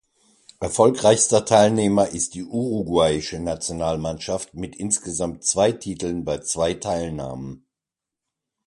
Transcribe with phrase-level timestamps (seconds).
[0.59, 7.67] Erfolgreichster Teilnehmer ist die uruguayische Nationalmannschaft mit insgesamt zwei Titeln bei zwei Teilnahmen.